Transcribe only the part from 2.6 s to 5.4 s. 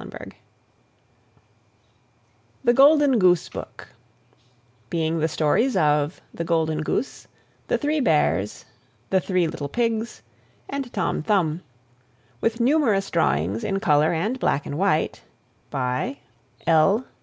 ]THE GOLDEN GOOSE BOOK BEING THE